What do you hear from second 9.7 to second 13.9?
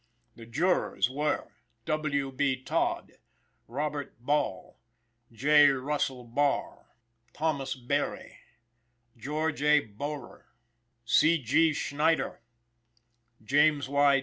Bohrer, C. G. Schneider, James